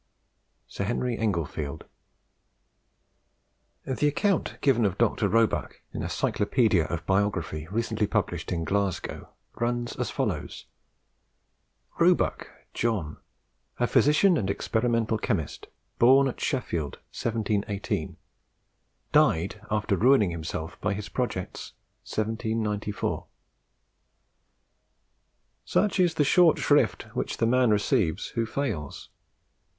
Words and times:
Sir 0.67 0.85
Henry 0.85 1.15
Englefield. 1.15 1.85
The 3.85 4.07
account 4.07 4.57
given 4.61 4.83
of 4.83 4.97
Dr. 4.97 5.29
Roebuck 5.29 5.81
in 5.93 6.01
a 6.01 6.09
Cyclopedia 6.09 6.85
of 6.85 7.05
Biography, 7.05 7.67
recently 7.69 8.07
published 8.07 8.51
in 8.51 8.63
Glasgow, 8.63 9.29
runs 9.59 9.95
as 9.97 10.09
follows: 10.09 10.65
"Roebuck, 11.99 12.49
John, 12.73 13.17
a 13.79 13.85
physician 13.85 14.37
and 14.37 14.49
experimental 14.49 15.19
chemist, 15.19 15.67
born 15.99 16.27
at 16.27 16.41
Sheffield, 16.41 16.95
1718; 17.13 18.17
died, 19.11 19.61
after 19.69 19.95
ruining 19.95 20.31
himself 20.31 20.81
by 20.81 20.95
his 20.95 21.09
projects, 21.09 21.73
1794." 22.07 23.27
Such 25.63 25.99
is 25.99 26.15
the 26.15 26.23
short 26.23 26.57
shrift 26.57 27.03
which 27.15 27.37
the 27.37 27.45
man 27.45 27.69
receives 27.69 28.29
who 28.29 28.47
fails. 28.47 29.09